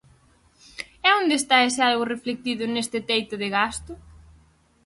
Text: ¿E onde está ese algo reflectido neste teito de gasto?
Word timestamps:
¿E 1.07 1.09
onde 1.19 1.35
está 1.37 1.57
ese 1.69 1.81
algo 1.89 2.09
reflectido 2.13 2.63
neste 2.73 2.97
teito 3.09 3.35
de 3.41 3.47
gasto? 3.57 3.93